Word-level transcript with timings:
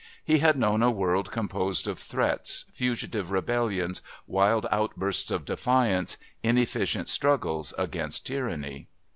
He 0.25 0.39
had 0.39 0.57
known 0.57 0.81
a 0.81 0.89
world 0.89 1.31
composed 1.31 1.87
of 1.87 1.99
threats, 1.99 2.65
fugitive 2.73 3.29
rebellions, 3.29 4.01
wild 4.25 4.65
outbursts 4.71 5.29
of 5.29 5.45
defiance, 5.45 6.17
inefficient 6.41 7.07
struggles 7.07 7.71
against 7.77 8.25
tyranny. 8.25 8.87